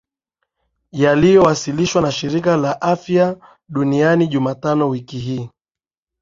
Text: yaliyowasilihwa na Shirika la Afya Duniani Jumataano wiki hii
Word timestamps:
yaliyowasilihwa 0.91 2.01
na 2.01 2.11
Shirika 2.11 2.57
la 2.57 2.81
Afya 2.81 3.37
Duniani 3.69 4.27
Jumataano 4.27 4.89
wiki 4.89 5.17
hii 5.19 5.49